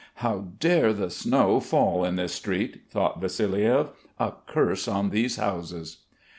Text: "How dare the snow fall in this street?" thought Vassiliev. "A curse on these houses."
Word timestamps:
"How 0.15 0.47
dare 0.59 0.93
the 0.93 1.11
snow 1.11 1.59
fall 1.59 2.03
in 2.05 2.15
this 2.15 2.33
street?" 2.33 2.85
thought 2.89 3.21
Vassiliev. 3.21 3.91
"A 4.19 4.33
curse 4.47 4.87
on 4.87 5.11
these 5.11 5.35
houses." 5.35 5.97